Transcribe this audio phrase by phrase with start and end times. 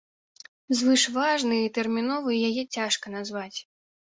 [0.79, 3.55] Звышважнай і тэрміновай яе цяжка назваць.